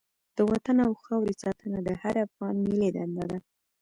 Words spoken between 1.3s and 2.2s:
ساتنه د هر